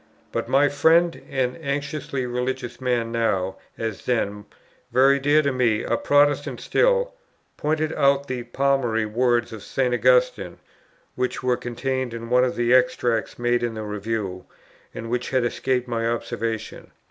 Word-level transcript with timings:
But 0.31 0.49
my 0.49 0.67
friend, 0.67 1.21
an 1.29 1.57
anxiously 1.57 2.25
religious 2.25 2.81
man, 2.81 3.11
now, 3.11 3.57
as 3.77 4.05
then, 4.05 4.45
very 4.91 5.19
dear 5.19 5.43
to 5.43 5.51
me, 5.51 5.83
a 5.83 5.95
Protestant 5.95 6.59
still, 6.59 7.13
pointed 7.55 7.93
out 7.93 8.27
the 8.27 8.45
palmary 8.45 9.05
words 9.05 9.53
of 9.53 9.61
St. 9.61 9.93
Augustine, 9.93 10.57
which 11.13 11.43
were 11.43 11.55
contained 11.55 12.15
in 12.15 12.31
one 12.31 12.43
of 12.43 12.55
the 12.55 12.73
extracts 12.73 13.37
made 13.37 13.61
in 13.61 13.75
the 13.75 13.83
Review, 13.83 14.45
and 14.91 15.07
which 15.11 15.29
had 15.29 15.43
escaped 15.45 15.87
my 15.87 16.07
observation. 16.09 16.89